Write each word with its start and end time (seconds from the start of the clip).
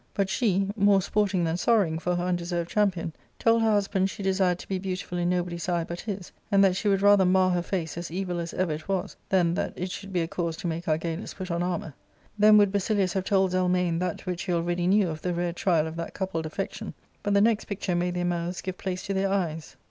But 0.15 0.29
^e^more 0.29 1.03
sporting 1.03 1.43
than 1.43 1.57
sorrowing 1.57 1.99
for 1.99 2.15
her 2.15 2.23
undeserved 2.23 2.71
cham 2.71 2.89
pion, 2.89 3.13
told 3.37 3.61
her 3.61 3.69
husband 3.69 4.09
she 4.09 4.23
desired 4.23 4.57
to 4.57 4.67
be 4.67 4.79
beautiful 4.79 5.19
in 5.19 5.29
no 5.29 5.43
body's 5.43 5.69
eye 5.69 5.83
but 5.83 5.99
his, 6.01 6.31
and 6.51 6.63
that 6.63 6.75
she 6.75 6.87
would 6.87 7.03
rather 7.03 7.23
mar 7.23 7.51
her 7.51 7.61
face 7.61 7.99
as 7.99 8.09
evil 8.09 8.39
as 8.39 8.51
ever 8.55 8.71
it 8.73 8.87
was 8.87 9.15
than 9.29 9.53
that 9.53 9.73
it 9.75 9.91
should 9.91 10.11
be 10.11 10.21
a 10.21 10.27
cause 10.27 10.57
to 10.57 10.65
make 10.65 10.87
Argalus 10.87 11.35
put 11.35 11.51
on 11.51 11.61
armour. 11.61 11.93
Then 12.39 12.57
would 12.57 12.71
Basilius 12.71 13.13
have 13.13 13.25
told 13.25 13.51
Zelmane 13.51 13.99
that 13.99 14.25
which 14.25 14.41
he 14.41 14.53
already 14.53 14.87
knew 14.87 15.07
of 15.07 15.21
the 15.21 15.35
rare 15.35 15.53
trial 15.53 15.85
of 15.85 15.97
that 15.97 16.15
coupled 16.15 16.47
affection, 16.47 16.95
but 17.21 17.35
the 17.35 17.39
next 17.41 17.65
picture 17.65 17.93
made 17.93 18.15
their 18.15 18.25
mouths 18.25 18.61
give 18.61 18.79
place 18.79 19.05
to 19.05 19.13
their 19.13 19.29
eyes. 19.29 19.75